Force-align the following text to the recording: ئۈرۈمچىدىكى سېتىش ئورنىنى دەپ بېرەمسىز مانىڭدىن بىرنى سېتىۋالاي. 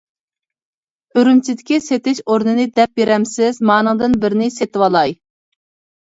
ئۈرۈمچىدىكى 1.17 1.75
سېتىش 1.87 2.21
ئورنىنى 2.31 2.65
دەپ 2.79 2.97
بېرەمسىز 3.01 3.59
مانىڭدىن 3.71 4.15
بىرنى 4.23 4.47
سېتىۋالاي. 4.57 5.15